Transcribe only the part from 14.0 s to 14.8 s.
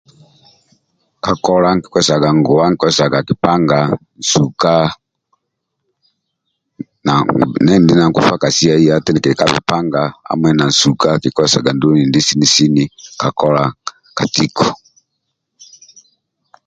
ka tiko